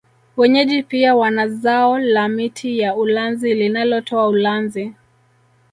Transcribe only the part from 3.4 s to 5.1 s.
linalotoa ulanzi